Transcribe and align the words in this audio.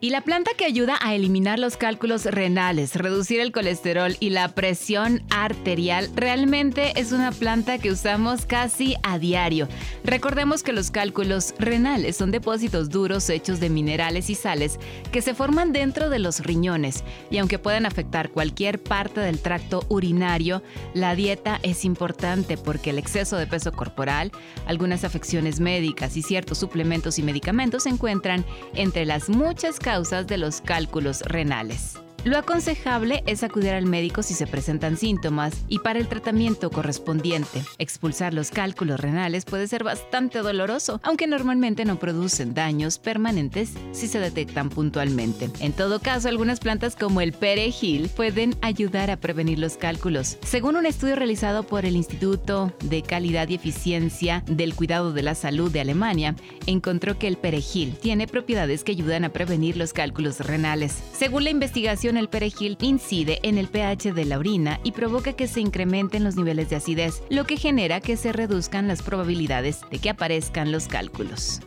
Y 0.00 0.10
la 0.10 0.20
planta 0.20 0.50
que 0.54 0.66
ayuda 0.66 0.98
a 1.00 1.14
eliminar 1.14 1.58
los 1.58 1.78
cálculos 1.78 2.26
renales, 2.26 2.94
reducir 2.94 3.40
el 3.40 3.52
colesterol 3.52 4.16
y 4.20 4.30
la 4.30 4.48
presión 4.48 5.22
arterial 5.30 6.10
realmente 6.14 6.92
es 7.00 7.12
una 7.12 7.32
planta 7.32 7.78
que 7.78 7.90
usamos 7.90 8.44
casi 8.44 8.96
a 9.02 9.18
diario. 9.18 9.66
Recordemos 10.04 10.62
que 10.62 10.74
los 10.74 10.90
cálculos 10.90 11.54
renales 11.58 12.18
son 12.18 12.32
depósitos 12.32 12.90
duros 12.90 13.30
hechos 13.30 13.60
de 13.60 13.70
minerales 13.70 14.28
y 14.28 14.34
sales 14.34 14.78
que 15.10 15.22
se 15.22 15.32
forman 15.32 15.72
dentro 15.72 16.10
de 16.10 16.18
los 16.18 16.40
riñones 16.40 17.02
y 17.30 17.38
aunque 17.38 17.58
puedan 17.58 17.86
afectar 17.86 18.30
cualquier 18.30 18.82
parte 18.82 19.20
del 19.20 19.40
tracto 19.40 19.86
urinario, 19.88 20.62
la 20.92 21.14
dieta 21.14 21.60
es 21.62 21.86
importante 21.86 22.58
porque 22.58 22.90
el 22.90 22.98
exceso 22.98 23.38
de 23.38 23.46
peso 23.46 23.72
corporal, 23.72 24.32
algunas 24.66 25.02
afecciones 25.02 25.60
médicas 25.60 26.18
y 26.18 26.22
ciertos 26.22 26.58
suplementos 26.58 27.18
y 27.18 27.22
medicamentos 27.22 27.84
se 27.84 27.88
encuentran 27.88 28.44
entre 28.74 29.06
las 29.06 29.30
muchas 29.30 29.78
causas 29.78 29.93
causas 29.94 30.26
de 30.26 30.38
los 30.38 30.60
cálculos 30.60 31.20
renales. 31.20 32.03
Lo 32.24 32.38
aconsejable 32.38 33.22
es 33.26 33.42
acudir 33.42 33.72
al 33.72 33.84
médico 33.84 34.22
si 34.22 34.32
se 34.32 34.46
presentan 34.46 34.96
síntomas 34.96 35.52
y 35.68 35.80
para 35.80 35.98
el 35.98 36.08
tratamiento 36.08 36.70
correspondiente. 36.70 37.62
Expulsar 37.76 38.32
los 38.32 38.50
cálculos 38.50 38.98
renales 38.98 39.44
puede 39.44 39.68
ser 39.68 39.84
bastante 39.84 40.38
doloroso, 40.38 41.02
aunque 41.02 41.26
normalmente 41.26 41.84
no 41.84 41.98
producen 41.98 42.54
daños 42.54 42.98
permanentes 42.98 43.74
si 43.92 44.08
se 44.08 44.20
detectan 44.20 44.70
puntualmente. 44.70 45.50
En 45.60 45.74
todo 45.74 46.00
caso, 46.00 46.30
algunas 46.30 46.60
plantas 46.60 46.96
como 46.96 47.20
el 47.20 47.34
perejil 47.34 48.08
pueden 48.08 48.56
ayudar 48.62 49.10
a 49.10 49.18
prevenir 49.18 49.58
los 49.58 49.76
cálculos. 49.76 50.38
Según 50.46 50.76
un 50.76 50.86
estudio 50.86 51.16
realizado 51.16 51.64
por 51.64 51.84
el 51.84 51.94
Instituto 51.94 52.72
de 52.84 53.02
Calidad 53.02 53.50
y 53.50 53.56
Eficiencia 53.56 54.42
del 54.46 54.74
Cuidado 54.74 55.12
de 55.12 55.22
la 55.22 55.34
Salud 55.34 55.70
de 55.70 55.80
Alemania, 55.80 56.36
encontró 56.64 57.18
que 57.18 57.28
el 57.28 57.36
perejil 57.36 57.96
tiene 58.00 58.26
propiedades 58.26 58.82
que 58.82 58.92
ayudan 58.92 59.24
a 59.24 59.28
prevenir 59.28 59.76
los 59.76 59.92
cálculos 59.92 60.40
renales. 60.40 61.02
Según 61.12 61.44
la 61.44 61.50
investigación 61.50 62.13
el 62.16 62.28
perejil 62.28 62.76
incide 62.80 63.38
en 63.42 63.58
el 63.58 63.68
pH 63.68 64.12
de 64.12 64.24
la 64.24 64.38
orina 64.38 64.80
y 64.84 64.92
provoca 64.92 65.32
que 65.32 65.48
se 65.48 65.60
incrementen 65.60 66.24
los 66.24 66.36
niveles 66.36 66.70
de 66.70 66.76
acidez, 66.76 67.22
lo 67.30 67.44
que 67.44 67.56
genera 67.56 68.00
que 68.00 68.16
se 68.16 68.32
reduzcan 68.32 68.88
las 68.88 69.02
probabilidades 69.02 69.80
de 69.90 69.98
que 69.98 70.10
aparezcan 70.10 70.72
los 70.72 70.88
cálculos. 70.88 71.60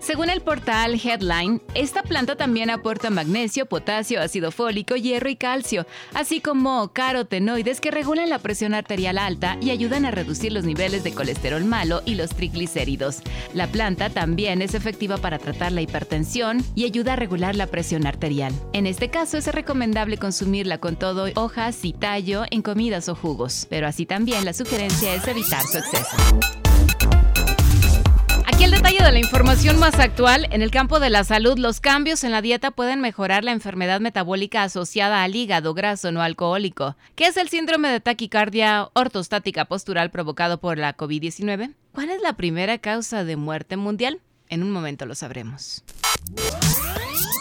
Según 0.00 0.30
el 0.30 0.40
portal 0.40 0.94
Headline, 0.94 1.60
esta 1.74 2.02
planta 2.02 2.34
también 2.34 2.70
aporta 2.70 3.10
magnesio, 3.10 3.66
potasio, 3.66 4.22
ácido 4.22 4.50
fólico, 4.50 4.96
hierro 4.96 5.28
y 5.28 5.36
calcio, 5.36 5.86
así 6.14 6.40
como 6.40 6.88
carotenoides 6.92 7.82
que 7.82 7.90
regulan 7.90 8.30
la 8.30 8.38
presión 8.38 8.72
arterial 8.72 9.18
alta 9.18 9.58
y 9.60 9.70
ayudan 9.70 10.06
a 10.06 10.10
reducir 10.10 10.52
los 10.52 10.64
niveles 10.64 11.04
de 11.04 11.12
colesterol 11.12 11.64
malo 11.64 12.00
y 12.06 12.14
los 12.14 12.30
triglicéridos. 12.30 13.22
La 13.52 13.66
planta 13.66 14.08
también 14.08 14.62
es 14.62 14.74
efectiva 14.74 15.18
para 15.18 15.38
tratar 15.38 15.72
la 15.72 15.82
hipertensión 15.82 16.64
y 16.74 16.86
ayuda 16.86 17.12
a 17.12 17.16
regular 17.16 17.54
la 17.54 17.66
presión 17.66 18.06
arterial. 18.06 18.54
En 18.72 18.86
este 18.86 19.10
caso 19.10 19.36
es 19.36 19.46
recomendable 19.48 20.16
consumirla 20.16 20.78
con 20.78 20.96
todo 20.96 21.28
hojas 21.34 21.84
y 21.84 21.92
tallo 21.92 22.44
en 22.50 22.62
comidas 22.62 23.10
o 23.10 23.14
jugos, 23.14 23.66
pero 23.68 23.86
así 23.86 24.06
también 24.06 24.46
la 24.46 24.54
sugerencia 24.54 25.14
es 25.14 25.28
evitar 25.28 25.62
su 25.62 25.76
exceso. 25.76 26.59
De 28.90 29.12
la 29.12 29.18
información 29.18 29.78
más 29.78 29.98
actual. 29.98 30.46
En 30.50 30.62
el 30.62 30.70
campo 30.70 31.00
de 31.00 31.10
la 31.10 31.24
salud, 31.24 31.58
los 31.58 31.80
cambios 31.80 32.22
en 32.22 32.32
la 32.32 32.42
dieta 32.42 32.70
pueden 32.70 33.00
mejorar 33.00 33.44
la 33.44 33.52
enfermedad 33.52 34.00
metabólica 34.00 34.62
asociada 34.62 35.22
al 35.22 35.34
hígado 35.34 35.74
graso 35.74 36.12
no 36.12 36.22
alcohólico. 36.22 36.96
¿Qué 37.14 37.26
es 37.26 37.36
el 37.36 37.48
síndrome 37.48 37.88
de 37.88 38.00
taquicardia 38.00 38.90
ortostática 38.92 39.64
postural 39.64 40.10
provocado 40.10 40.60
por 40.60 40.76
la 40.76 40.96
COVID-19? 40.96 41.74
¿Cuál 41.92 42.10
es 42.10 42.20
la 42.20 42.34
primera 42.34 42.78
causa 42.78 43.24
de 43.24 43.36
muerte 43.36 43.76
mundial? 43.76 44.20
En 44.48 44.62
un 44.62 44.70
momento 44.70 45.06
lo 45.06 45.14
sabremos. 45.14 45.82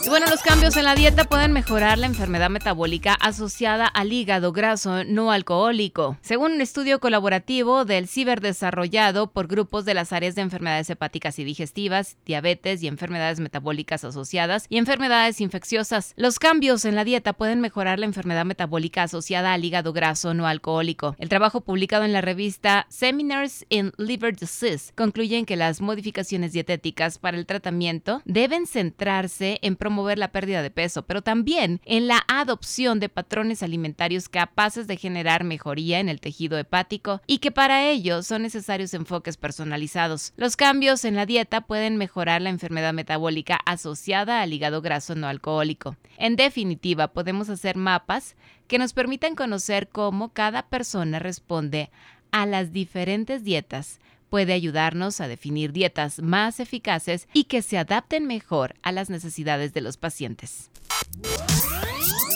Y 0.02 0.08
bueno, 0.08 0.28
los 0.30 0.42
cambios 0.42 0.78
en 0.78 0.86
la 0.86 0.96
dieta 0.96 1.26
pueden 1.26 1.52
mejorar 1.52 1.98
la 1.98 2.06
enfermedad 2.06 2.50
metabólica 2.50 3.16
asociada 3.16 3.86
al 3.86 4.14
hígado 4.14 4.54
graso 4.54 5.04
no 5.04 5.30
alcohólico. 5.30 6.18
Según 6.22 6.54
un 6.54 6.62
estudio 6.62 7.02
colaborativo 7.02 7.84
del 7.84 8.08
CIBER 8.08 8.40
desarrollado 8.40 9.32
por 9.32 9.48
grupos 9.48 9.84
de 9.84 9.94
las 9.94 10.14
áreas 10.14 10.36
de 10.36 10.42
enfermedades 10.42 10.90
hepáticas 10.90 11.38
y 11.38 11.44
digestivas, 11.44 12.16
diabetes 12.26 12.82
y 12.82 12.88
enfermedades 12.88 13.42
metabólicas 13.42 14.06
asociadas 14.06 14.68
y 14.70 14.78
enfermedades 14.78 15.42
infecciosas, 15.42 16.14
los 16.16 16.40
cambios 16.40 16.86
en 16.86 16.96
la 16.96 17.04
dieta 17.04 17.34
pueden 17.34 17.60
mejorar 17.60 18.00
la 18.00 18.06
enfermedad 18.06 18.46
metabólica 18.46 19.04
asociada 19.04 19.54
al 19.54 19.66
hígado 19.66 19.92
graso 19.92 20.34
no 20.34 20.48
alcohólico. 20.48 21.18
El 21.20 21.28
trabajo 21.28 21.60
publicado 21.60 22.06
en 22.06 22.14
la 22.14 22.22
revista 22.22 22.88
Seminars 22.90 23.66
in 23.68 23.92
Liver 23.98 24.34
Disease 24.34 24.94
concluye 24.96 25.44
que 25.44 25.58
las 25.58 25.82
modificaciones 25.82 26.54
dietéticas 26.54 27.20
para 27.20 27.38
el 27.38 27.46
tratamiento 27.46 28.22
deben 28.24 28.66
centrarse 28.66 29.60
en 29.62 29.76
promover 29.76 29.90
la 30.18 30.32
pérdida 30.32 30.62
de 30.62 30.72
peso, 30.72 31.04
pero 31.04 31.22
también 31.22 31.82
en 31.86 32.08
la 32.08 32.24
adopción 32.28 33.00
de 33.00 33.10
patrones 33.10 33.64
alimentarios 33.64 34.30
capaces 34.30 34.88
de 34.88 34.98
generar 34.98 35.44
mejoría 35.44 36.00
en 36.00 36.10
el 36.10 36.20
tejido 36.20 36.58
hepático 36.58 37.22
y 37.28 37.40
que 37.40 37.52
para 37.52 37.88
ello 37.88 38.24
son 38.24 38.44
necesarios 38.44 38.94
enfoques 38.94 39.38
personalizados. 39.38 40.34
Los 40.38 40.56
cambios 40.56 41.06
en 41.06 41.16
la 41.16 41.26
dieta 41.26 41.62
pueden 41.62 41.98
mejorar 41.98 42.42
la 42.42 42.50
enfermedad 42.50 42.94
metabólica 42.94 43.60
asociada 43.66 44.42
al 44.42 44.54
hígado 44.54 44.82
graso 44.82 45.16
no 45.16 45.28
alcohólico. 45.28 45.96
En 46.18 46.36
definitiva, 46.36 47.10
podemos 47.10 47.50
hacer 47.50 47.76
mapas 47.76 48.36
que 48.68 48.78
nos 48.78 48.94
permitan 48.94 49.36
conocer 49.36 49.90
cómo 49.90 50.30
cada 50.30 50.68
persona 50.68 51.20
responde 51.20 51.90
a 52.32 52.46
las 52.46 52.72
diferentes 52.72 53.44
dietas 53.44 54.00
puede 54.30 54.54
ayudarnos 54.54 55.22
a 55.22 55.28
definir 55.28 55.72
dietas 55.72 56.22
más 56.22 56.60
eficaces 56.60 57.28
y 57.34 57.46
que 57.46 57.62
se 57.62 57.78
adapten 57.78 58.26
mejor 58.26 58.76
a 58.82 58.92
las 58.92 59.10
necesidades 59.10 59.74
de 59.74 59.82
los 59.82 59.98
pacientes. 59.98 60.70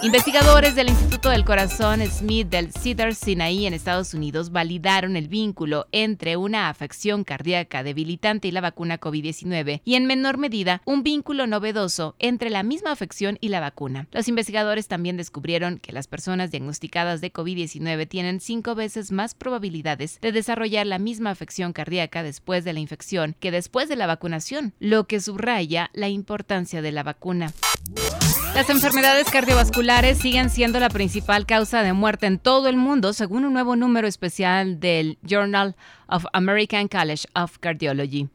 Investigadores 0.04 0.76
del 0.76 0.90
Instituto 0.90 1.30
del 1.30 1.46
Corazón 1.46 2.02
Smith 2.08 2.50
del 2.50 2.74
Cedar 2.74 3.16
Sinai 3.16 3.66
en 3.66 3.74
Estados 3.74 4.14
Unidos 4.14 4.52
validaron 4.52 5.16
el 5.16 5.30
vínculo 5.30 5.88
entre 5.94 6.36
una 6.36 6.68
afección 6.68 7.24
cardíaca 7.24 7.84
debilitante 7.84 8.50
y 8.50 8.52
la 8.52 8.60
vacuna 8.60 9.00
COVID-19 9.00 9.80
y 9.86 9.96
en 9.96 10.06
menor 10.06 10.38
medida 10.38 10.82
un 10.84 11.04
vínculo 11.04 11.48
novedoso 11.48 12.18
entre 12.20 12.50
la 12.50 12.64
misma 12.64 12.92
afección 12.92 13.38
y 13.40 13.48
la 13.48 13.62
vacuna. 13.62 14.10
Los 14.12 14.28
investigadores 14.28 14.90
también 14.90 15.16
descubrieron 15.16 15.80
que 15.80 15.94
las 15.94 16.08
personas 16.08 16.52
diagnosticadas 16.52 17.22
de 17.22 17.32
COVID-19 17.32 18.06
tienen 18.06 18.42
cinco 18.42 18.76
veces 18.76 19.14
más 19.14 19.36
probabilidades 19.36 20.20
de 20.20 20.34
desarrollar 20.34 20.86
la 20.86 21.00
misma 21.00 21.30
afección 21.30 21.72
cardíaca 21.72 22.24
después 22.24 22.66
de 22.66 22.74
la 22.74 22.82
infección 22.82 23.38
que 23.40 23.52
después 23.52 23.88
de 23.88 23.96
la 23.96 24.08
vacunación, 24.08 24.74
lo 24.80 25.08
que 25.08 25.22
subraya 25.22 25.92
la 25.94 26.10
importancia 26.10 26.82
de 26.82 26.92
la 26.92 27.04
vacuna. 27.04 27.54
Las 28.54 28.70
enfermedades 28.70 29.32
cardiovasculares 29.32 29.93
siguen 29.94 30.50
siendo 30.50 30.80
la 30.80 30.90
principal 30.90 31.46
causa 31.46 31.84
de 31.84 31.94
muerte 31.94 32.26
en 32.26 32.40
todo 32.40 32.68
el 32.68 32.78
mundo, 32.78 33.14
según 33.14 33.46
un 33.46 33.54
nuevo 33.54 33.76
número 33.76 34.08
especial 34.08 34.80
del 34.80 35.20
Journal 35.22 35.76
of 36.08 36.26
American 36.34 36.88
College 36.88 37.28
of 37.36 37.60
Cardiology, 37.60 38.28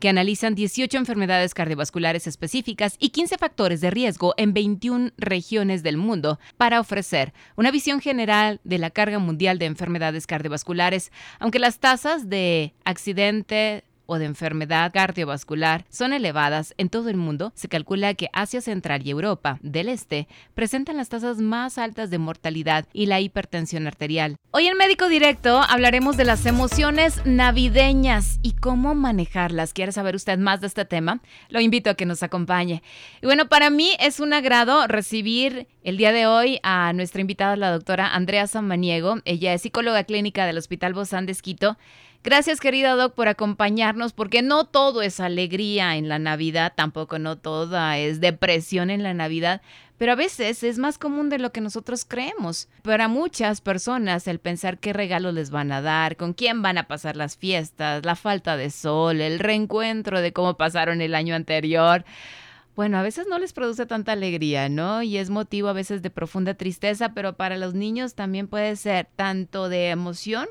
que 0.00 0.08
analizan 0.08 0.56
18 0.56 0.98
enfermedades 0.98 1.54
cardiovasculares 1.54 2.26
específicas 2.26 2.96
y 2.98 3.10
15 3.10 3.38
factores 3.38 3.80
de 3.80 3.90
riesgo 3.90 4.34
en 4.36 4.54
21 4.54 5.12
regiones 5.16 5.84
del 5.84 5.98
mundo 5.98 6.40
para 6.56 6.80
ofrecer 6.80 7.32
una 7.56 7.70
visión 7.70 8.00
general 8.00 8.60
de 8.64 8.78
la 8.78 8.90
carga 8.90 9.20
mundial 9.20 9.58
de 9.58 9.66
enfermedades 9.66 10.26
cardiovasculares, 10.26 11.12
aunque 11.38 11.60
las 11.60 11.78
tasas 11.78 12.28
de 12.28 12.74
accidente 12.84 13.84
o 14.06 14.18
de 14.18 14.26
enfermedad 14.26 14.92
cardiovascular 14.92 15.84
son 15.88 16.12
elevadas 16.12 16.74
en 16.78 16.88
todo 16.88 17.08
el 17.08 17.16
mundo, 17.16 17.52
se 17.54 17.68
calcula 17.68 18.14
que 18.14 18.28
Asia 18.32 18.60
Central 18.60 19.02
y 19.04 19.10
Europa 19.10 19.58
del 19.62 19.88
Este 19.88 20.28
presentan 20.54 20.96
las 20.96 21.08
tasas 21.08 21.38
más 21.38 21.78
altas 21.78 22.10
de 22.10 22.18
mortalidad 22.18 22.86
y 22.92 23.06
la 23.06 23.20
hipertensión 23.20 23.86
arterial. 23.86 24.36
Hoy 24.50 24.66
en 24.66 24.76
Médico 24.76 25.08
Directo 25.08 25.60
hablaremos 25.68 26.16
de 26.16 26.24
las 26.24 26.46
emociones 26.46 27.20
navideñas 27.24 28.38
y 28.42 28.52
cómo 28.52 28.94
manejarlas. 28.94 29.72
¿Quiere 29.72 29.92
saber 29.92 30.14
usted 30.14 30.38
más 30.38 30.60
de 30.60 30.68
este 30.68 30.84
tema? 30.84 31.20
Lo 31.48 31.60
invito 31.60 31.90
a 31.90 31.94
que 31.94 32.06
nos 32.06 32.22
acompañe. 32.22 32.82
Y 33.20 33.26
bueno, 33.26 33.48
para 33.48 33.70
mí 33.70 33.90
es 33.98 34.20
un 34.20 34.32
agrado 34.32 34.86
recibir 34.86 35.66
el 35.82 35.96
día 35.96 36.12
de 36.12 36.26
hoy 36.26 36.60
a 36.62 36.92
nuestra 36.92 37.20
invitada, 37.20 37.56
la 37.56 37.70
doctora 37.70 38.14
Andrea 38.14 38.46
Samaniego. 38.46 39.16
Ella 39.24 39.52
es 39.54 39.62
psicóloga 39.62 40.04
clínica 40.04 40.46
del 40.46 40.58
Hospital 40.58 40.94
Bozán 40.94 41.26
de 41.26 41.32
Esquito. 41.32 41.76
Gracias, 42.24 42.58
querida 42.58 42.96
Doc, 42.96 43.12
por 43.12 43.28
acompañarnos 43.28 44.14
porque 44.14 44.40
no 44.40 44.64
todo 44.64 45.02
es 45.02 45.20
alegría 45.20 45.96
en 45.96 46.08
la 46.08 46.18
Navidad, 46.18 46.72
tampoco 46.74 47.18
no 47.18 47.36
toda 47.36 47.98
es 47.98 48.18
depresión 48.18 48.88
en 48.88 49.02
la 49.02 49.12
Navidad, 49.12 49.60
pero 49.98 50.12
a 50.12 50.14
veces 50.14 50.62
es 50.62 50.78
más 50.78 50.96
común 50.96 51.28
de 51.28 51.38
lo 51.38 51.52
que 51.52 51.60
nosotros 51.60 52.06
creemos. 52.06 52.68
Para 52.80 53.08
muchas 53.08 53.60
personas 53.60 54.26
el 54.26 54.38
pensar 54.38 54.78
qué 54.78 54.94
regalos 54.94 55.34
les 55.34 55.50
van 55.50 55.70
a 55.70 55.82
dar, 55.82 56.16
con 56.16 56.32
quién 56.32 56.62
van 56.62 56.78
a 56.78 56.88
pasar 56.88 57.14
las 57.14 57.36
fiestas, 57.36 58.06
la 58.06 58.16
falta 58.16 58.56
de 58.56 58.70
sol, 58.70 59.20
el 59.20 59.38
reencuentro 59.38 60.22
de 60.22 60.32
cómo 60.32 60.56
pasaron 60.56 61.02
el 61.02 61.14
año 61.14 61.34
anterior, 61.34 62.06
bueno, 62.74 62.96
a 62.96 63.02
veces 63.02 63.26
no 63.28 63.38
les 63.38 63.52
produce 63.52 63.84
tanta 63.84 64.12
alegría, 64.12 64.70
¿no? 64.70 65.02
Y 65.02 65.18
es 65.18 65.28
motivo 65.28 65.68
a 65.68 65.74
veces 65.74 66.00
de 66.00 66.08
profunda 66.08 66.54
tristeza, 66.54 67.10
pero 67.10 67.34
para 67.34 67.58
los 67.58 67.74
niños 67.74 68.14
también 68.14 68.48
puede 68.48 68.76
ser 68.76 69.08
tanto 69.14 69.68
de 69.68 69.90
emoción 69.90 70.48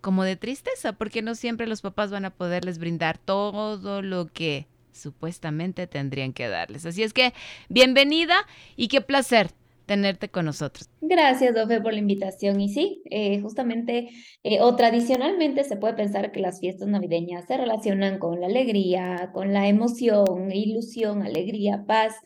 como 0.00 0.24
de 0.24 0.36
tristeza, 0.36 0.92
porque 0.92 1.22
no 1.22 1.34
siempre 1.34 1.66
los 1.66 1.82
papás 1.82 2.10
van 2.10 2.24
a 2.24 2.30
poderles 2.30 2.78
brindar 2.78 3.18
todo 3.18 4.02
lo 4.02 4.26
que 4.26 4.66
supuestamente 4.92 5.86
tendrían 5.86 6.32
que 6.32 6.48
darles. 6.48 6.86
Así 6.86 7.02
es 7.02 7.12
que, 7.12 7.34
bienvenida 7.68 8.36
y 8.76 8.88
qué 8.88 9.00
placer 9.00 9.50
tenerte 9.86 10.28
con 10.28 10.44
nosotros. 10.44 10.90
Gracias, 11.00 11.54
Dofe, 11.54 11.80
por 11.80 11.92
la 11.92 12.00
invitación. 12.00 12.60
Y 12.60 12.68
sí, 12.68 13.02
eh, 13.10 13.40
justamente 13.40 14.10
eh, 14.42 14.60
o 14.60 14.74
tradicionalmente 14.76 15.64
se 15.64 15.76
puede 15.76 15.94
pensar 15.94 16.32
que 16.32 16.40
las 16.40 16.60
fiestas 16.60 16.88
navideñas 16.88 17.46
se 17.46 17.56
relacionan 17.56 18.18
con 18.18 18.40
la 18.40 18.46
alegría, 18.46 19.30
con 19.32 19.52
la 19.52 19.68
emoción, 19.68 20.52
ilusión, 20.52 21.22
alegría, 21.22 21.84
paz, 21.86 22.16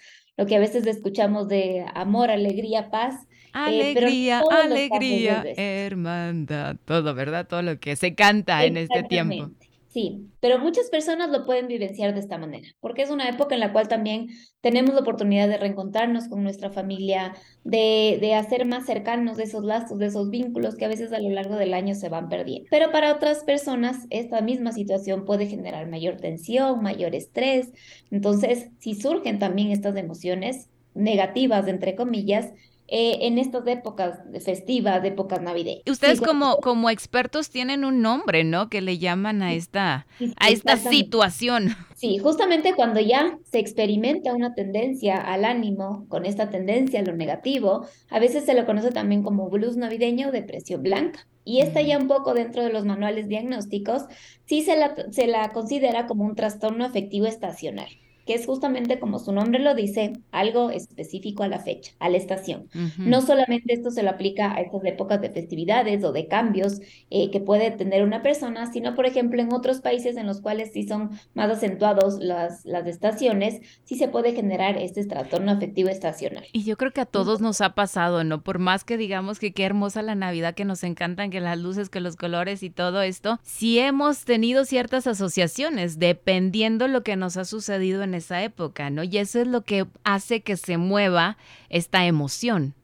lo 0.41 0.47
que 0.47 0.57
a 0.57 0.59
veces 0.59 0.87
escuchamos 0.87 1.49
de 1.49 1.85
amor, 1.95 2.31
alegría, 2.31 2.91
paz. 2.91 3.15
Eh, 3.49 3.49
alegría, 3.53 4.43
alegría, 4.51 5.45
hermandad, 5.55 6.77
todo, 6.87 7.15
¿verdad? 7.15 7.47
Todo 7.47 7.61
lo 7.61 7.79
que 7.79 7.95
se 7.95 8.15
canta 8.15 8.65
en 8.65 8.79
este 8.79 9.03
tiempo. 9.03 9.51
Sí, 9.93 10.31
pero 10.39 10.61
muchas 10.61 10.89
personas 10.89 11.31
lo 11.31 11.45
pueden 11.45 11.67
vivenciar 11.67 12.15
de 12.15 12.21
esta 12.21 12.39
manera, 12.39 12.69
porque 12.79 13.03
es 13.03 13.11
una 13.11 13.29
época 13.29 13.57
en 13.57 13.61
la 13.61 13.73
cual 13.73 13.89
también 13.89 14.29
tenemos 14.61 14.95
la 14.95 15.01
oportunidad 15.01 15.49
de 15.49 15.59
reencontrarnos 15.59 16.29
con 16.29 16.45
nuestra 16.45 16.71
familia, 16.71 17.35
de, 17.65 18.19
de 18.21 18.35
hacer 18.37 18.67
más 18.67 18.87
cercanos 18.87 19.41
esos 19.41 19.65
lazos, 19.65 19.99
de 19.99 20.07
esos 20.07 20.31
vínculos 20.31 20.77
que 20.77 20.85
a 20.85 20.89
veces 20.89 21.13
a 21.13 21.19
lo 21.19 21.29
largo 21.31 21.57
del 21.57 21.75
año 21.75 21.97
se 21.97 22.09
van 22.09 22.29
perdiendo. 22.29 22.69
Pero 22.71 22.93
para 22.93 23.13
otras 23.13 23.43
personas, 23.43 24.07
esta 24.11 24.41
misma 24.43 24.71
situación 24.71 25.25
puede 25.25 25.47
generar 25.49 25.89
mayor 25.89 26.19
tensión, 26.19 26.83
mayor 26.85 27.17
estrés. 27.17 27.73
Entonces, 28.13 28.69
si 28.79 28.95
surgen 28.95 29.41
también 29.41 29.73
estas 29.73 29.97
emociones 29.97 30.71
negativas, 30.95 31.67
entre 31.67 31.97
comillas, 31.97 32.53
eh, 32.93 33.27
en 33.29 33.39
estas 33.39 33.65
épocas 33.69 34.19
festivas, 34.45 35.01
de 35.01 35.09
épocas 35.09 35.41
navideñas. 35.41 35.85
Ustedes 35.89 36.21
como, 36.21 36.57
como 36.57 36.91
expertos 36.91 37.49
tienen 37.49 37.85
un 37.85 38.03
nombre, 38.03 38.43
¿no? 38.43 38.69
Que 38.69 38.81
le 38.81 38.99
llaman 38.99 39.43
a 39.43 39.53
esta, 39.53 40.09
a 40.37 40.49
esta 40.51 40.77
situación. 40.77 41.77
Sí, 41.95 42.19
justamente 42.19 42.75
cuando 42.75 42.99
ya 42.99 43.39
se 43.45 43.61
experimenta 43.61 44.35
una 44.35 44.55
tendencia 44.55 45.19
al 45.19 45.45
ánimo, 45.45 46.07
con 46.09 46.27
esta 46.27 46.51
tendencia 46.51 46.99
a 46.99 47.05
lo 47.05 47.15
negativo, 47.15 47.87
a 48.11 48.19
veces 48.19 48.45
se 48.45 48.55
lo 48.55 48.67
conoce 48.67 48.91
también 48.91 49.23
como 49.23 49.49
blues 49.49 49.77
navideño 49.77 50.31
o 50.31 50.33
depresión 50.33 50.83
blanca. 50.83 51.29
Y 51.45 51.61
esta 51.61 51.83
ya 51.83 51.97
un 51.97 52.09
poco 52.09 52.35
dentro 52.35 52.65
de 52.65 52.73
los 52.73 52.85
manuales 52.85 53.29
diagnósticos, 53.29 54.07
sí 54.47 54.63
se 54.63 54.77
la, 54.77 54.97
se 55.13 55.29
la 55.29 55.51
considera 55.53 56.09
como 56.09 56.25
un 56.25 56.35
trastorno 56.35 56.85
afectivo 56.85 57.27
estacional 57.27 57.89
que 58.31 58.37
es 58.37 58.47
justamente 58.47 59.01
como 59.01 59.19
su 59.19 59.33
nombre 59.33 59.59
lo 59.59 59.75
dice, 59.75 60.13
algo 60.31 60.71
específico 60.71 61.43
a 61.43 61.49
la 61.49 61.59
fecha, 61.59 61.95
a 61.99 62.09
la 62.09 62.17
estación. 62.17 62.69
No 62.97 63.23
solamente 63.23 63.75
esto 63.75 63.91
se 63.91 64.05
lo 64.05 64.11
aplica 64.11 64.55
a 64.55 64.61
estas 64.61 64.85
épocas 64.85 65.21
de 65.21 65.31
festividades 65.31 66.05
o 66.05 66.13
de 66.13 66.29
cambios 66.29 66.81
eh, 67.11 67.33
que 67.33 67.41
puede 67.41 67.73
tener 67.73 68.05
una 68.05 68.23
persona, 68.23 68.71
sino 68.73 68.95
por 68.95 69.05
ejemplo 69.05 69.43
en 69.43 69.53
otros 69.53 69.81
países 69.81 70.17
en 70.17 70.29
los 70.29 70.41
cuales 70.41 70.71
sí 70.73 70.87
son 70.87 71.11
más 71.35 71.51
acentuados 71.51 72.21
las, 72.21 72.65
las 72.65 72.87
estaciones, 72.87 73.63
sí 73.83 73.97
se 73.97 74.07
puede 74.07 74.33
generar 74.33 74.79
este 74.79 75.05
trastorno 75.05 75.51
afectivo 75.51 75.89
estacional. 75.89 76.45
Y 76.53 76.63
yo 76.63 76.77
creo 76.77 76.93
que 76.93 77.01
a 77.01 77.07
todos 77.07 77.41
nos 77.41 77.61
ha 77.61 77.75
pasado, 77.75 78.23
¿no? 78.23 78.45
Por 78.45 78.61
más 78.61 78.85
que 78.85 78.97
digamos 78.97 79.41
que 79.41 79.53
qué 79.53 79.65
hermosa 79.65 80.03
la 80.03 80.15
Navidad, 80.15 80.55
que 80.55 80.65
nos 80.65 80.85
encantan, 80.85 81.31
que 81.31 81.41
las 81.41 81.59
luces, 81.59 81.89
que 81.89 81.99
los 81.99 82.15
colores 82.15 82.63
y 82.63 82.71
todo 82.71 83.03
esto, 83.03 83.41
sí 83.43 83.81
hemos 83.81 84.25
tenido 84.25 84.65
ciertas 84.65 85.09
asociaciones 85.09 85.99
dependiendo 85.99 86.87
lo 86.87 87.03
que 87.03 87.17
nos 87.17 87.37
ha 87.37 87.45
sucedido 87.45 88.05
en 88.05 88.20
esa 88.21 88.43
época, 88.43 88.89
¿no? 88.91 89.03
Y 89.03 89.19
eso 89.19 89.41
es 89.41 89.47
lo 89.47 89.63
que 89.63 89.87
hace 90.05 90.41
que 90.43 90.57
se 90.57 90.79
mueva 90.79 91.37
esta 91.69 92.07
emoción 92.07 92.75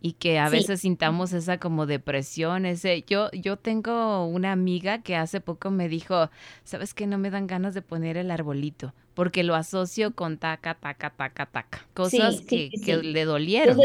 y 0.00 0.12
que 0.12 0.38
a 0.38 0.50
veces 0.50 0.82
sintamos 0.82 1.32
esa 1.32 1.58
como 1.58 1.86
depresión, 1.86 2.66
ese 2.66 3.04
yo 3.08 3.30
yo 3.32 3.56
tengo 3.56 4.26
una 4.26 4.52
amiga 4.52 5.00
que 5.00 5.16
hace 5.16 5.40
poco 5.40 5.70
me 5.70 5.88
dijo, 5.88 6.28
"¿Sabes 6.62 6.92
que 6.92 7.06
no 7.06 7.16
me 7.16 7.30
dan 7.30 7.46
ganas 7.46 7.72
de 7.72 7.80
poner 7.80 8.18
el 8.18 8.30
arbolito?" 8.30 8.92
porque 9.14 9.44
lo 9.44 9.54
asocio 9.54 10.14
con 10.14 10.36
taca 10.36 10.74
taca 10.74 11.08
taca 11.16 11.46
taca, 11.46 11.86
cosas 11.94 12.42
que, 12.42 12.70
le 13.02 13.24
dolieron. 13.24 13.78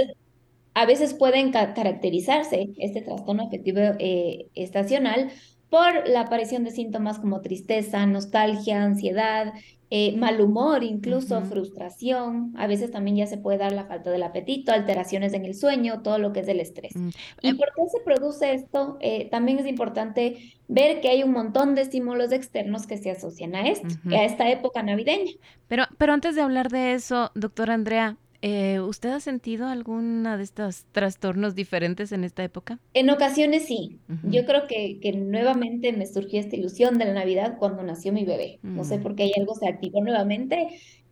a 0.73 0.85
veces 0.85 1.13
pueden 1.13 1.51
caracterizarse 1.51 2.71
este 2.77 3.01
trastorno 3.01 3.43
afectivo 3.43 3.79
eh, 3.99 4.47
estacional 4.55 5.31
por 5.69 6.07
la 6.07 6.21
aparición 6.21 6.65
de 6.65 6.71
síntomas 6.71 7.19
como 7.19 7.41
tristeza, 7.41 8.05
nostalgia, 8.05 8.83
ansiedad, 8.83 9.53
eh, 9.91 10.15
mal 10.15 10.39
humor, 10.39 10.83
incluso 10.83 11.41
frustración. 11.41 12.53
A 12.57 12.67
veces 12.67 12.91
también 12.91 13.17
ya 13.17 13.25
se 13.25 13.37
puede 13.37 13.57
dar 13.57 13.71
la 13.71 13.85
falta 13.85 14.11
del 14.11 14.21
apetito, 14.21 14.71
alteraciones 14.71 15.33
en 15.33 15.45
el 15.45 15.55
sueño, 15.55 16.03
todo 16.03 16.19
lo 16.19 16.31
que 16.31 16.41
es 16.41 16.47
el 16.47 16.59
estrés. 16.59 16.95
Mm, 16.95 17.09
¿Y 17.41 17.47
em 17.49 17.57
por 17.57 17.69
qué 17.75 17.81
se 17.91 17.99
produce 18.05 18.53
esto? 18.53 18.97
Eh, 18.99 19.29
también 19.31 19.57
es 19.57 19.65
importante 19.65 20.55
ver 20.67 21.01
que 21.01 21.09
hay 21.09 21.23
un 21.23 21.31
montón 21.31 21.73
de 21.73 21.81
estímulos 21.81 22.31
externos 22.31 22.85
que 22.85 22.97
se 22.97 23.09
asocian 23.09 23.55
a 23.55 23.67
esto, 23.67 23.87
a 24.11 24.23
esta 24.23 24.49
época 24.51 24.83
navideña. 24.83 25.31
Pero, 25.67 25.85
pero 25.97 26.13
antes 26.13 26.35
de 26.35 26.41
hablar 26.41 26.69
de 26.69 26.93
eso, 26.93 27.31
doctora 27.33 27.73
Andrea, 27.73 28.17
eh, 28.41 28.79
¿Usted 28.79 29.09
ha 29.09 29.19
sentido 29.19 29.67
alguna 29.67 30.37
de 30.37 30.43
estos 30.43 30.85
trastornos 30.91 31.55
diferentes 31.55 32.11
en 32.11 32.23
esta 32.23 32.43
época? 32.43 32.79
En 32.93 33.09
ocasiones 33.09 33.65
sí. 33.65 33.99
Yo 34.23 34.45
creo 34.45 34.65
que, 34.67 34.99
que, 35.01 35.11
nuevamente 35.11 35.91
me 35.91 36.05
surgió 36.05 36.39
esta 36.39 36.55
ilusión 36.55 36.97
de 36.97 37.05
la 37.05 37.13
Navidad 37.13 37.57
cuando 37.59 37.83
nació 37.83 38.13
mi 38.13 38.23
bebé. 38.23 38.59
No 38.63 38.83
sé 38.85 38.97
mm. 38.97 39.03
por 39.03 39.15
qué 39.15 39.23
hay 39.23 39.31
algo 39.37 39.55
se 39.55 39.67
activó 39.67 40.01
nuevamente 40.01 40.69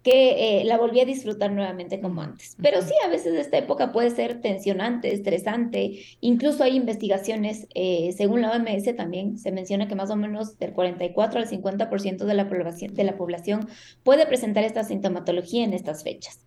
que 0.08 0.62
eh, 0.62 0.64
la 0.64 0.78
volví 0.78 1.02
a 1.02 1.06
disfrutar 1.06 1.52
nuevamente 1.52 2.00
como 2.00 2.22
antes. 2.22 2.56
Pero 2.62 2.82
sí, 2.82 2.94
a 3.04 3.10
veces 3.10 3.34
esta 3.34 3.58
época 3.58 3.92
puede 3.92 4.10
ser 4.10 4.40
tensionante, 4.40 5.14
estresante. 5.14 6.00
Incluso 6.22 6.64
hay 6.64 6.78
investigaciones, 6.78 7.68
eh, 7.76 8.14
según 8.16 8.42
la 8.42 8.52
OMS 8.52 8.96
también 8.96 9.38
se 9.38 9.52
menciona 9.52 9.90
que 9.90 9.96
más 9.96 10.10
o 10.10 10.16
menos 10.16 10.58
del 10.60 10.72
44 10.72 11.42
al 11.42 11.50
50% 11.50 12.24
de 12.24 12.34
la, 12.34 12.48
población, 12.48 12.94
de 12.94 13.04
la 13.04 13.18
población 13.18 13.68
puede 14.04 14.26
presentar 14.26 14.64
esta 14.64 14.86
sintomatología 14.86 15.66
en 15.66 15.74
estas 15.74 16.04
fechas 16.04 16.40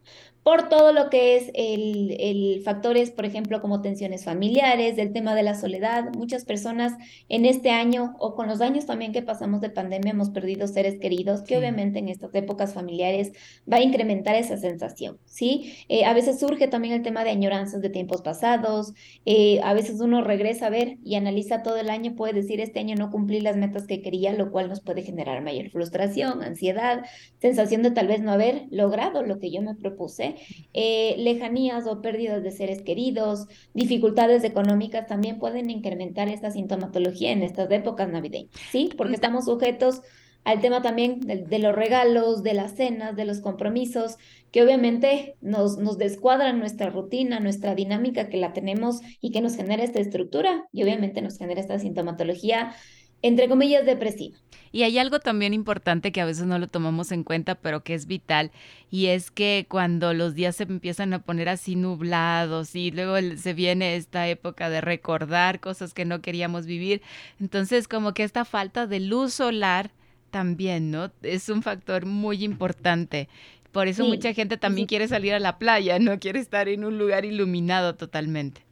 por 0.43 0.71
todo 0.71 0.93
lo 0.93 1.11
que 1.11 1.37
es 1.37 1.51
el, 1.55 2.17
el, 2.19 2.63
factores, 2.63 3.11
por 3.11 3.27
ejemplo, 3.27 3.61
como 3.61 3.83
tensiones 3.83 4.25
familiares, 4.25 4.97
el 4.97 5.13
tema 5.13 5.35
de 5.35 5.43
la 5.43 5.55
soledad. 5.55 6.05
Muchas 6.17 6.45
personas 6.45 6.95
en 7.29 7.45
este 7.45 7.71
año 7.71 8.17
o 8.19 8.35
con 8.35 8.49
los 8.49 8.63
años 8.63 8.87
también 8.87 9.13
que 9.13 9.23
pasamos 9.23 9.61
de 9.61 9.69
pandemia 9.69 10.13
hemos 10.13 10.31
perdido 10.31 10.67
seres 10.67 10.99
queridos, 10.99 11.43
que 11.43 11.59
obviamente 11.59 11.99
en 11.99 12.09
estas 12.09 12.35
épocas 12.35 12.73
familiares 12.73 13.33
va 13.71 13.79
a 13.79 13.83
incrementar 13.83 14.35
esa 14.35 14.57
sensación, 14.57 15.19
¿sí? 15.25 15.75
Eh, 15.89 16.05
a 16.05 16.15
veces 16.15 16.39
surge 16.41 16.69
también 16.69 16.95
el 16.95 17.03
tema 17.03 17.25
de 17.25 17.31
añoranzas 17.31 17.81
de 17.81 17.91
tiempos 17.91 18.23
pasados, 18.23 18.93
eh, 19.27 19.61
a 19.63 19.75
veces 19.75 20.01
uno 20.01 20.23
regresa 20.23 20.67
a 20.67 20.71
ver 20.71 20.99
y 21.05 21.15
analiza 21.15 21.63
todo 21.63 21.77
el 21.77 21.91
año, 21.91 22.15
puede 22.15 22.33
decir, 22.33 22.61
este 22.61 22.81
año 22.81 22.97
no 22.97 23.11
cumplí 23.11 23.41
las 23.41 23.57
metas 23.57 23.87
que 23.87 24.03
quería, 24.03 24.33
lo 24.33 24.51
cual 24.51 24.69
nos 24.69 24.81
puede 24.81 25.03
generar 25.03 25.43
mayor 25.43 25.71
frustración, 25.71 26.43
ansiedad, 26.43 27.05
sensación 27.41 27.83
de 27.83 27.91
tal 27.91 28.07
vez 28.07 28.21
no 28.21 28.33
haber 28.33 28.67
logrado 28.71 29.23
lo 29.23 29.39
que 29.39 29.51
yo 29.51 29.63
me 29.63 29.75
propuse 29.75 30.37
eh, 30.73 31.15
lejanías 31.19 31.87
o 31.87 32.01
pérdidas 32.03 32.43
de 32.43 32.51
seres 32.51 32.83
queridos, 32.83 33.47
dificultades 33.75 34.45
económicas 34.45 35.07
también 35.07 35.39
pueden 35.39 35.71
incrementar 35.71 36.29
esta 36.29 36.51
sintomatología 36.51 37.33
en 37.33 37.43
estas 37.43 37.71
épocas 37.71 38.09
navideñas, 38.09 38.51
¿sí? 38.71 38.91
Porque 38.97 39.15
estamos 39.15 39.45
sujetos 39.45 40.03
al 40.45 40.61
tema 40.61 40.83
también 40.83 41.21
de, 41.21 41.59
los 41.59 41.75
regalos, 41.75 42.43
de 42.43 42.55
las 42.55 42.77
cenas, 42.77 43.15
de 43.17 43.25
los 43.25 43.41
compromisos, 43.41 44.17
que 44.51 44.63
obviamente 44.63 45.37
nos, 45.41 45.79
nos 45.79 45.99
descuadran 45.99 46.59
nuestra 46.59 46.91
rutina, 46.91 47.41
nuestra 47.41 47.75
dinámica 47.75 48.29
que 48.29 48.37
la 48.37 48.53
tenemos 48.53 49.01
y 49.21 49.31
que 49.31 49.41
nos 49.43 49.57
genera 49.57 49.85
esta 49.85 50.01
estructura 50.01 50.67
y 50.73 50.83
obviamente 50.83 51.23
nos 51.23 51.39
genera 51.39 51.61
esta 51.61 51.79
sintomatología 51.79 52.75
entre 53.23 53.49
comillas, 53.49 53.85
depresiva. 53.85 54.37
Y 54.73 54.85
hay 54.85 54.99
algo 54.99 55.19
también 55.19 55.53
importante 55.53 56.13
que 56.13 56.21
a 56.21 56.25
veces 56.25 56.47
no 56.47 56.59
lo 56.59 56.69
tomamos 56.69 57.11
en 57.11 57.25
cuenta, 57.25 57.57
pero 57.57 57.83
que 57.83 57.95
es 57.95 58.07
vital, 58.07 58.53
y 58.91 59.07
es 59.07 59.31
que 59.31 59.67
cuando 59.69 60.15
los 60.15 60.35
días 60.35 60.57
se 60.57 60.63
empiezan 60.63 61.13
a 61.13 61.23
poner 61.23 61.49
así 61.49 61.75
nublados 61.75 62.77
y 62.77 62.93
luego 62.93 63.17
se 63.37 63.53
viene 63.53 63.97
esta 63.97 64.29
época 64.29 64.71
de 64.71 64.81
recordar 64.81 65.59
cosas 65.59 65.93
que 65.93 66.05
no 66.05 66.23
queríamos 66.23 66.67
vivir, 66.67 67.03
entonces 67.41 67.89
como 67.89 68.15
que 68.15 68.23
esta 68.23 68.45
falta 68.45 68.87
de 68.87 69.01
luz 69.01 69.35
solar 69.35 69.91
también, 70.31 70.91
¿no? 70.91 71.13
Es 71.23 71.49
un 71.49 71.63
factor 71.63 72.07
muy 72.07 72.45
importante. 72.45 73.29
Por 73.73 73.89
eso 73.89 74.05
mucha 74.05 74.33
gente 74.33 74.57
también 74.57 74.87
quiere 74.87 75.07
salir 75.07 75.35
a 75.35 75.39
la 75.39 75.59
playa, 75.59 75.99
no 75.99 76.19
quiere 76.19 76.41
estar 76.41 76.69
en 76.69 76.85
un 76.85 76.99
lugar 76.99 77.25
iluminado 77.25 77.95
totalmente. 77.95 78.63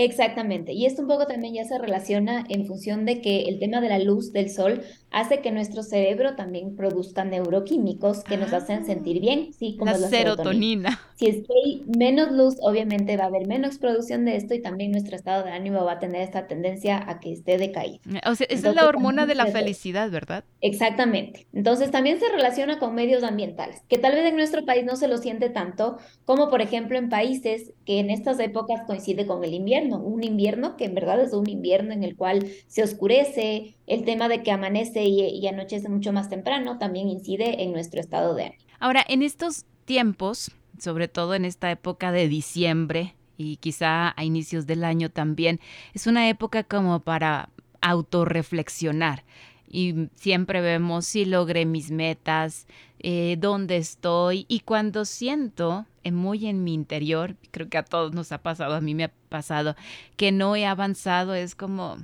Exactamente. 0.00 0.72
Y 0.74 0.86
esto 0.86 1.02
un 1.02 1.08
poco 1.08 1.26
también 1.26 1.54
ya 1.54 1.64
se 1.64 1.76
relaciona 1.76 2.44
en 2.48 2.66
función 2.66 3.04
de 3.04 3.20
que 3.20 3.48
el 3.48 3.58
tema 3.58 3.80
de 3.80 3.88
la 3.88 3.98
luz 3.98 4.32
del 4.32 4.48
sol 4.48 4.82
hace 5.10 5.40
que 5.40 5.50
nuestro 5.50 5.82
cerebro 5.82 6.36
también 6.36 6.76
produzca 6.76 7.24
neuroquímicos 7.24 8.22
que 8.22 8.36
nos 8.36 8.52
hacen 8.52 8.84
sentir 8.86 9.18
Ah, 9.20 9.20
bien, 9.20 9.52
¿sí? 9.52 9.76
Como 9.76 9.90
La 9.90 9.98
serotonina. 9.98 10.90
serotonina. 10.90 11.00
Si 11.14 11.26
es 11.26 11.36
que 11.38 11.52
hay 11.64 11.82
menos 11.98 12.30
luz, 12.30 12.56
obviamente 12.60 13.16
va 13.16 13.24
a 13.24 13.26
haber 13.26 13.48
menos 13.48 13.78
producción 13.78 14.24
de 14.24 14.36
esto 14.36 14.54
y 14.54 14.62
también 14.62 14.92
nuestro 14.92 15.16
estado 15.16 15.42
de 15.44 15.50
ánimo 15.50 15.84
va 15.84 15.94
a 15.94 15.98
tener 15.98 16.22
esta 16.22 16.46
tendencia 16.46 17.02
a 17.10 17.18
que 17.18 17.32
esté 17.32 17.58
decaído. 17.58 17.98
O 18.24 18.34
sea, 18.36 18.46
esa 18.50 18.68
es 18.68 18.74
la 18.76 18.86
hormona 18.86 19.26
de 19.26 19.34
la 19.34 19.46
felicidad, 19.46 20.10
¿verdad? 20.10 20.44
Exactamente. 20.60 21.48
Entonces 21.52 21.90
también 21.90 22.20
se 22.20 22.28
relaciona 22.28 22.78
con 22.78 22.94
medios 22.94 23.24
ambientales, 23.24 23.82
que 23.88 23.98
tal 23.98 24.12
vez 24.14 24.26
en 24.26 24.36
nuestro 24.36 24.64
país 24.64 24.84
no 24.84 24.94
se 24.94 25.08
lo 25.08 25.18
siente 25.18 25.50
tanto, 25.50 25.98
como 26.24 26.48
por 26.48 26.62
ejemplo 26.62 26.98
en 26.98 27.08
países 27.08 27.72
que 27.84 27.98
en 27.98 28.10
estas 28.10 28.38
épocas 28.38 28.82
coincide 28.86 29.26
con 29.26 29.42
el 29.42 29.54
invierno, 29.54 29.87
un 29.92 30.24
invierno 30.24 30.76
que 30.76 30.84
en 30.84 30.94
verdad 30.94 31.20
es 31.20 31.32
un 31.32 31.48
invierno 31.48 31.92
en 31.92 32.04
el 32.04 32.16
cual 32.16 32.46
se 32.66 32.82
oscurece, 32.82 33.76
el 33.86 34.04
tema 34.04 34.28
de 34.28 34.42
que 34.42 34.50
amanece 34.50 35.04
y, 35.04 35.46
anochece 35.46 35.88
mucho 35.88 36.12
más 36.12 36.28
temprano 36.28 36.78
también 36.78 37.08
incide 37.08 37.62
en 37.62 37.72
nuestro 37.72 38.00
estado 38.00 38.34
de 38.34 38.44
ánimo. 38.44 38.62
Ahora, 38.78 39.04
en 39.08 39.22
estos 39.22 39.64
tiempos, 39.84 40.52
sobre 40.78 41.08
todo 41.08 41.34
en 41.34 41.44
esta 41.44 41.70
época 41.70 42.12
de 42.12 42.28
diciembre 42.28 43.14
y 43.36 43.56
quizá 43.56 44.14
a 44.16 44.24
inicios 44.24 44.66
del 44.66 44.84
año 44.84 45.10
también, 45.10 45.60
es 45.94 46.06
una 46.06 46.28
época 46.28 46.64
como 46.64 47.00
para 47.00 47.48
autorreflexionar. 47.80 49.24
Y 49.70 50.08
siempre 50.14 50.60
vemos 50.60 51.06
si 51.06 51.24
logré 51.24 51.66
mis 51.66 51.90
metas, 51.90 52.66
eh, 53.00 53.36
dónde 53.38 53.76
estoy. 53.76 54.46
Y 54.48 54.60
cuando 54.60 55.04
siento 55.04 55.86
muy 56.12 56.46
en 56.46 56.64
mi 56.64 56.74
interior, 56.74 57.36
creo 57.50 57.68
que 57.68 57.78
a 57.78 57.84
todos 57.84 58.12
nos 58.12 58.32
ha 58.32 58.38
pasado, 58.38 58.74
a 58.74 58.80
mí 58.80 58.94
me 58.94 59.04
ha 59.04 59.12
pasado, 59.28 59.76
que 60.16 60.32
no 60.32 60.56
he 60.56 60.66
avanzado, 60.66 61.34
es 61.34 61.54
como 61.54 61.98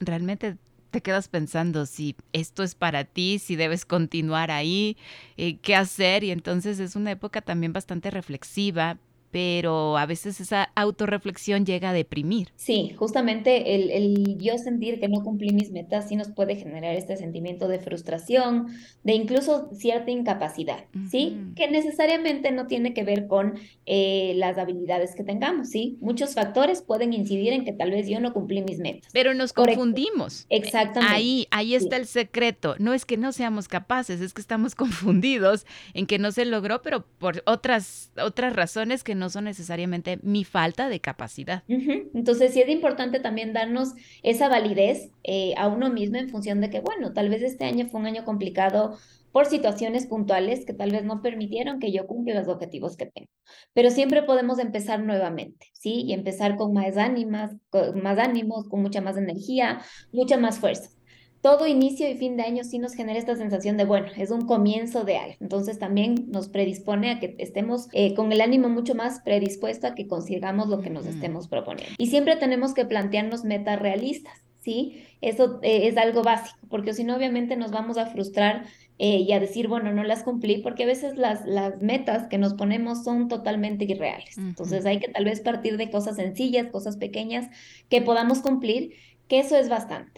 realmente 0.00 0.56
te 0.90 1.02
quedas 1.02 1.28
pensando 1.28 1.84
si 1.84 2.16
esto 2.32 2.62
es 2.62 2.74
para 2.74 3.04
ti, 3.04 3.38
si 3.38 3.56
debes 3.56 3.84
continuar 3.84 4.50
ahí, 4.50 4.96
eh, 5.36 5.58
qué 5.58 5.74
hacer. 5.74 6.24
Y 6.24 6.30
entonces 6.30 6.80
es 6.80 6.96
una 6.96 7.10
época 7.10 7.42
también 7.42 7.72
bastante 7.72 8.10
reflexiva, 8.10 8.98
pero 9.36 9.98
a 9.98 10.06
veces 10.06 10.40
esa 10.40 10.70
autorreflexión 10.74 11.66
llega 11.66 11.90
a 11.90 11.92
deprimir. 11.92 12.48
Sí, 12.56 12.94
justamente 12.96 13.74
el, 13.74 13.90
el 13.90 14.38
yo 14.38 14.56
sentir 14.56 14.98
que 14.98 15.08
no 15.08 15.22
cumplí 15.22 15.52
mis 15.52 15.72
metas 15.72 16.08
sí 16.08 16.16
nos 16.16 16.30
puede 16.30 16.56
generar 16.56 16.94
este 16.94 17.18
sentimiento 17.18 17.68
de 17.68 17.78
frustración, 17.78 18.68
de 19.04 19.12
incluso 19.12 19.68
cierta 19.74 20.10
incapacidad, 20.10 20.86
¿sí? 21.10 21.36
Que 21.54 21.70
necesariamente 21.70 22.50
no 22.50 22.66
tiene 22.66 22.94
que 22.94 23.04
ver 23.04 23.26
con 23.26 23.58
eh, 23.84 24.32
las 24.36 24.56
habilidades 24.56 25.14
que 25.14 25.22
tengamos, 25.22 25.68
¿sí? 25.68 25.98
Muchos 26.00 26.32
factores 26.32 26.80
pueden 26.80 27.12
incidir 27.12 27.52
en 27.52 27.66
que 27.66 27.74
tal 27.74 27.90
vez 27.90 28.08
yo 28.08 28.20
no 28.20 28.32
cumplí 28.32 28.62
mis 28.62 28.78
metas. 28.78 29.10
Pero 29.12 29.34
nos 29.34 29.52
Correcto. 29.52 29.80
confundimos. 29.80 30.46
Exactamente. 30.48 31.14
Ahí, 31.14 31.46
ahí 31.50 31.74
está 31.74 31.98
el 31.98 32.06
secreto. 32.06 32.74
No 32.78 32.94
es 32.94 33.04
que 33.04 33.18
no 33.18 33.32
seamos 33.32 33.68
capaces, 33.68 34.22
es 34.22 34.32
que 34.32 34.40
estamos 34.40 34.74
confundidos 34.74 35.66
en 35.92 36.06
que 36.06 36.18
no 36.18 36.32
se 36.32 36.46
logró, 36.46 36.80
pero 36.80 37.04
por 37.18 37.42
otras, 37.44 38.12
otras 38.16 38.56
razones 38.56 39.04
que 39.04 39.14
no 39.14 39.25
son 39.30 39.44
necesariamente 39.44 40.18
mi 40.22 40.44
falta 40.44 40.88
de 40.88 41.00
capacidad. 41.00 41.62
Ujú. 41.68 42.10
Entonces 42.14 42.52
sí 42.52 42.60
es 42.60 42.68
importante 42.68 43.20
también 43.20 43.52
darnos 43.52 43.94
esa 44.22 44.48
validez 44.48 45.10
eh, 45.24 45.54
a 45.56 45.68
uno 45.68 45.90
mismo 45.90 46.16
en 46.16 46.28
función 46.28 46.60
de 46.60 46.70
que, 46.70 46.80
bueno, 46.80 47.12
tal 47.12 47.28
vez 47.28 47.42
este 47.42 47.64
año 47.64 47.86
fue 47.86 48.00
un 48.00 48.06
año 48.06 48.24
complicado 48.24 48.96
por 49.36 49.44
situaciones 49.44 50.06
puntuales 50.06 50.64
que 50.64 50.72
tal 50.72 50.92
vez 50.92 51.04
no 51.04 51.20
permitieron 51.20 51.78
que 51.78 51.92
yo 51.92 52.06
cumpla 52.06 52.40
los 52.40 52.48
objetivos 52.48 52.96
que 52.96 53.04
tengo. 53.04 53.28
Pero 53.74 53.90
siempre 53.90 54.22
podemos 54.22 54.58
empezar 54.58 55.00
nuevamente, 55.00 55.66
¿sí? 55.74 56.04
Y 56.06 56.14
empezar 56.14 56.56
con 56.56 56.72
más 56.72 56.96
ánimas, 56.96 57.54
con 57.68 58.02
más 58.02 58.18
ánimos, 58.18 58.66
con 58.66 58.80
mucha 58.80 59.02
más 59.02 59.18
energía, 59.18 59.82
mucha 60.10 60.38
más 60.38 60.58
fuerza. 60.58 60.88
Todo 61.46 61.68
inicio 61.68 62.10
y 62.10 62.16
fin 62.16 62.36
de 62.36 62.42
año 62.42 62.64
sí 62.64 62.80
nos 62.80 62.94
genera 62.94 63.20
esta 63.20 63.36
sensación 63.36 63.76
de, 63.76 63.84
bueno, 63.84 64.08
es 64.16 64.32
un 64.32 64.46
comienzo 64.46 65.04
de 65.04 65.16
algo. 65.16 65.36
Entonces 65.38 65.78
también 65.78 66.26
nos 66.26 66.48
predispone 66.48 67.12
a 67.12 67.20
que 67.20 67.36
estemos 67.38 67.86
eh, 67.92 68.14
con 68.14 68.32
el 68.32 68.40
ánimo 68.40 68.68
mucho 68.68 68.96
más 68.96 69.20
predispuesto 69.20 69.86
a 69.86 69.94
que 69.94 70.08
consigamos 70.08 70.66
lo 70.66 70.80
que 70.80 70.90
nos 70.90 71.06
estemos 71.06 71.46
proponiendo. 71.46 71.94
Y 71.98 72.08
siempre 72.08 72.34
tenemos 72.34 72.74
que 72.74 72.84
plantearnos 72.84 73.44
metas 73.44 73.78
realistas, 73.78 74.34
¿sí? 74.58 75.04
Eso 75.20 75.60
eh, 75.62 75.86
es 75.86 75.96
algo 75.98 76.24
básico, 76.24 76.58
porque 76.68 76.92
si 76.94 77.04
no, 77.04 77.14
obviamente 77.14 77.54
nos 77.54 77.70
vamos 77.70 77.96
a 77.96 78.06
frustrar 78.06 78.64
eh, 78.98 79.18
y 79.18 79.30
a 79.30 79.38
decir, 79.38 79.68
bueno, 79.68 79.92
no 79.92 80.02
las 80.02 80.24
cumplí, 80.24 80.58
porque 80.58 80.82
a 80.82 80.86
veces 80.86 81.16
las, 81.16 81.46
las 81.46 81.80
metas 81.80 82.26
que 82.26 82.38
nos 82.38 82.54
ponemos 82.54 83.04
son 83.04 83.28
totalmente 83.28 83.84
irreales. 83.84 84.36
Ujú. 84.36 84.48
Entonces 84.48 84.84
hay 84.84 84.98
que 84.98 85.12
tal 85.12 85.26
vez 85.26 85.38
partir 85.42 85.76
de 85.76 85.92
cosas 85.92 86.16
sencillas, 86.16 86.66
cosas 86.72 86.96
pequeñas 86.96 87.46
que 87.88 88.02
podamos 88.02 88.40
cumplir, 88.40 88.94
que 89.28 89.38
eso 89.38 89.56
es 89.56 89.68
bastante. 89.68 90.10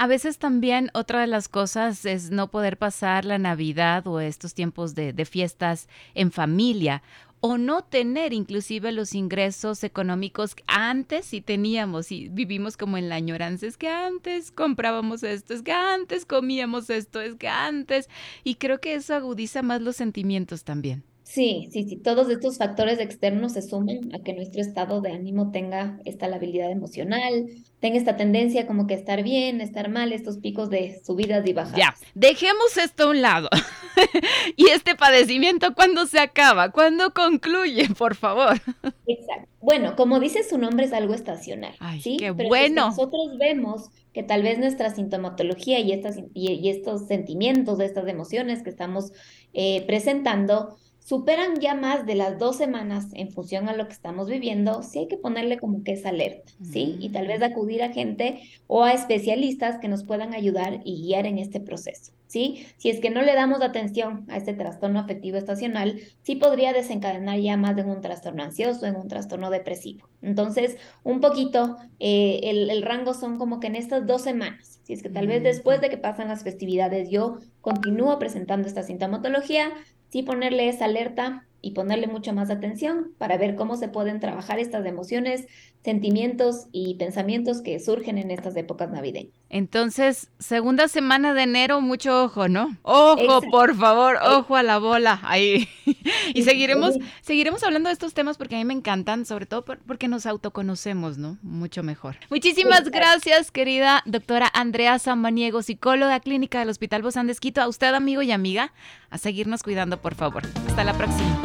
A 0.00 0.06
veces 0.06 0.38
también 0.38 0.90
otra 0.94 1.20
de 1.20 1.26
las 1.26 1.50
cosas 1.50 2.06
es 2.06 2.30
no 2.30 2.50
poder 2.50 2.78
pasar 2.78 3.26
la 3.26 3.36
Navidad 3.36 4.06
o 4.06 4.18
estos 4.18 4.54
tiempos 4.54 4.94
de, 4.94 5.12
fiestas 5.26 5.90
en 6.14 6.32
familia 6.32 7.02
o 7.40 7.58
no 7.58 7.84
tener 7.84 8.32
inclusive 8.32 8.92
los 8.92 9.14
ingresos 9.14 9.84
económicos 9.84 10.54
que 10.54 10.64
antes 10.68 11.26
sí 11.26 11.42
teníamos 11.42 12.12
y 12.12 12.30
vivimos 12.30 12.78
como 12.78 12.96
en 12.96 13.10
la 13.10 13.16
añoranza, 13.16 13.66
es 13.66 13.76
que 13.76 13.90
antes 13.90 14.50
comprábamos 14.50 15.22
esto, 15.22 15.52
es 15.52 15.60
que 15.60 15.72
antes 15.72 16.24
comíamos 16.24 16.88
esto, 16.88 17.20
es 17.20 17.34
que 17.34 17.48
antes 17.48 18.08
y 18.42 18.54
creo 18.54 18.80
que 18.80 18.94
eso 18.94 19.14
agudiza 19.14 19.60
más 19.60 19.82
los 19.82 19.96
sentimientos 19.96 20.64
también. 20.64 21.04
Sí, 21.30 21.68
sí, 21.70 21.84
sí, 21.88 21.94
todos 21.96 22.28
estos 22.28 22.58
factores 22.58 22.98
externos 22.98 23.52
se 23.52 23.62
suman 23.62 24.12
a 24.12 24.18
que 24.18 24.32
nuestro 24.32 24.60
estado 24.60 25.00
de 25.00 25.12
ánimo 25.12 25.52
tenga 25.52 26.00
esta 26.04 26.26
labilidad 26.26 26.72
emocional, 26.72 27.46
tenga 27.78 27.98
esta 27.98 28.16
tendencia 28.16 28.66
como 28.66 28.88
que 28.88 28.94
estar 28.94 29.22
bien, 29.22 29.60
estar 29.60 29.90
mal, 29.90 30.12
estos 30.12 30.38
picos 30.38 30.70
de 30.70 31.00
subidas 31.04 31.46
y 31.46 31.52
bajadas. 31.52 31.78
Ya, 31.78 31.94
dejemos 32.16 32.76
esto 32.76 33.04
a 33.04 33.10
un 33.10 33.22
lado. 33.22 33.48
y 34.56 34.70
este 34.70 34.96
padecimiento, 34.96 35.72
¿cuándo 35.72 36.06
se 36.06 36.18
acaba? 36.18 36.72
¿Cuándo 36.72 37.14
concluye, 37.14 37.88
por 37.96 38.16
favor? 38.16 38.60
Exacto. 39.06 39.48
Bueno, 39.60 39.94
como 39.94 40.18
dice 40.18 40.42
su 40.42 40.58
nombre 40.58 40.86
es 40.86 40.92
algo 40.92 41.14
estacional, 41.14 41.76
Ay, 41.78 42.00
¿sí? 42.00 42.16
qué 42.16 42.34
Pero 42.34 42.48
bueno. 42.48 42.86
nosotros 42.86 43.38
vemos 43.38 43.90
que 44.12 44.24
tal 44.24 44.42
vez 44.42 44.58
nuestra 44.58 44.92
sintomatología 44.92 45.78
y, 45.78 45.92
estas, 45.92 46.16
y, 46.34 46.54
y 46.54 46.70
estos 46.70 47.06
sentimientos, 47.06 47.78
estas 47.78 48.08
emociones 48.08 48.64
que 48.64 48.70
estamos 48.70 49.12
eh, 49.52 49.84
presentando 49.86 50.76
superan 51.00 51.58
ya 51.60 51.74
más 51.74 52.06
de 52.06 52.14
las 52.14 52.38
dos 52.38 52.56
semanas 52.56 53.06
en 53.14 53.30
función 53.30 53.68
a 53.68 53.74
lo 53.74 53.86
que 53.88 53.94
estamos 53.94 54.28
viviendo, 54.28 54.82
sí 54.82 55.00
hay 55.00 55.08
que 55.08 55.16
ponerle 55.16 55.58
como 55.58 55.82
que 55.82 55.92
esa 55.92 56.10
alerta, 56.10 56.52
¿sí? 56.62 56.96
Y 57.00 57.10
tal 57.10 57.26
vez 57.26 57.40
Mm. 57.40 57.44
acudir 57.44 57.82
a 57.82 57.92
gente 57.92 58.40
o 58.68 58.84
a 58.84 58.92
especialistas 58.92 59.78
que 59.80 59.88
nos 59.88 60.04
puedan 60.04 60.34
ayudar 60.34 60.80
y 60.84 61.02
guiar 61.02 61.26
en 61.26 61.38
este 61.38 61.58
proceso, 61.60 62.12
¿sí? 62.26 62.66
Si 62.76 62.90
es 62.90 63.00
que 63.00 63.10
no 63.10 63.22
le 63.22 63.34
damos 63.34 63.62
atención 63.62 64.24
a 64.28 64.36
este 64.36 64.52
trastorno 64.54 65.00
afectivo 65.00 65.36
estacional, 65.38 66.00
sí 66.22 66.36
podría 66.36 66.72
desencadenar 66.72 67.40
ya 67.40 67.56
más 67.56 67.76
en 67.78 67.88
un 67.90 68.00
trastorno 68.02 68.42
ansioso, 68.44 68.86
en 68.86 68.96
un 68.96 69.08
trastorno 69.08 69.50
depresivo. 69.50 70.08
Entonces, 70.22 70.76
un 71.02 71.20
poquito, 71.20 71.76
eh, 71.98 72.40
el, 72.44 72.70
el 72.70 72.82
rango 72.82 73.14
son 73.14 73.38
como 73.38 73.58
que 73.58 73.66
en 73.68 73.76
estas 73.76 74.06
dos 74.06 74.22
semanas, 74.22 74.80
si 74.84 74.92
es 74.92 75.02
que 75.02 75.08
tal 75.10 75.26
vez 75.26 75.40
Mm. 75.40 75.44
después 75.44 75.80
de 75.80 75.88
que 75.88 75.98
pasan 75.98 76.28
las 76.28 76.42
festividades 76.44 77.08
yo 77.10 77.38
continúo 77.60 78.18
presentando 78.18 78.68
esta 78.68 78.82
sintomatología, 78.82 79.72
sí 80.10 80.22
ponerle 80.22 80.68
esa 80.68 80.86
alerta 80.86 81.46
y 81.62 81.72
ponerle 81.72 82.06
mucho 82.06 82.32
más 82.32 82.50
atención 82.50 83.14
para 83.18 83.36
ver 83.36 83.54
cómo 83.54 83.76
se 83.76 83.88
pueden 83.88 84.20
trabajar 84.20 84.58
estas 84.58 84.86
emociones, 84.86 85.46
sentimientos 85.84 86.66
y 86.72 86.94
pensamientos 86.94 87.62
que 87.62 87.78
surgen 87.80 88.18
en 88.18 88.30
estas 88.30 88.56
épocas 88.56 88.90
navideñas. 88.90 89.39
Entonces, 89.52 90.28
segunda 90.38 90.86
semana 90.86 91.34
de 91.34 91.42
enero, 91.42 91.80
mucho 91.80 92.22
ojo, 92.24 92.46
¿no? 92.48 92.76
Ojo, 92.82 93.18
Exacto. 93.20 93.50
por 93.50 93.74
favor, 93.76 94.16
ojo 94.22 94.54
a 94.54 94.62
la 94.62 94.78
bola. 94.78 95.18
Ahí. 95.24 95.68
y 96.34 96.42
seguiremos, 96.44 96.94
seguiremos 97.20 97.64
hablando 97.64 97.88
de 97.88 97.94
estos 97.94 98.14
temas 98.14 98.38
porque 98.38 98.54
a 98.54 98.58
mí 98.58 98.64
me 98.64 98.74
encantan, 98.74 99.26
sobre 99.26 99.46
todo 99.46 99.64
por- 99.64 99.78
porque 99.80 100.06
nos 100.06 100.24
autoconocemos, 100.26 101.18
¿no? 101.18 101.36
Mucho 101.42 101.82
mejor. 101.82 102.14
Muchísimas 102.30 102.78
Exacto. 102.78 102.90
gracias, 102.96 103.50
querida 103.50 104.02
doctora 104.06 104.48
Andrea 104.54 105.00
Samaniego, 105.00 105.62
psicóloga 105.62 106.20
clínica 106.20 106.60
del 106.60 106.68
Hospital 106.68 107.02
Bozán 107.02 107.26
de 107.26 107.32
Esquito. 107.32 107.60
A 107.60 107.66
usted, 107.66 107.92
amigo 107.92 108.22
y 108.22 108.30
amiga, 108.30 108.72
a 109.10 109.18
seguirnos 109.18 109.64
cuidando, 109.64 110.00
por 110.00 110.14
favor. 110.14 110.44
Hasta 110.68 110.84
la 110.84 110.92
próxima. 110.94 111.40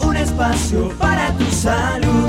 Un 0.00 0.16
espacio 0.16 0.90
para 0.98 1.32
tu 1.38 1.44
salud. 1.46 2.28